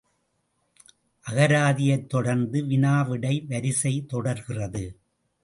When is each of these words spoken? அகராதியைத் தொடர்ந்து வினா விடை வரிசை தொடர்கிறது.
அகராதியைத் 1.25 2.07
தொடர்ந்து 2.07 2.65
வினா 2.65 3.01
விடை 3.01 3.45
வரிசை 3.49 4.05
தொடர்கிறது. 4.05 4.99